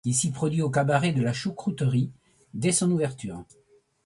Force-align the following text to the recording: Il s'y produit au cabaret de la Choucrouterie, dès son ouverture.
Il 0.03 0.15
s'y 0.15 0.31
produit 0.31 0.63
au 0.63 0.71
cabaret 0.71 1.11
de 1.11 1.21
la 1.21 1.31
Choucrouterie, 1.31 2.11
dès 2.55 2.71
son 2.71 2.89
ouverture. 2.89 3.45